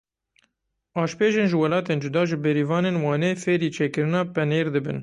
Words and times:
Aşpêjên 1.01 1.47
ji 1.51 1.57
welatên 1.61 2.01
cuda 2.03 2.21
ji 2.29 2.37
bêrîvanên 2.43 2.95
Wanê 3.05 3.31
fêrî 3.43 3.69
çêkirina 3.77 4.21
penêr 4.35 4.67
dibin. 4.75 4.97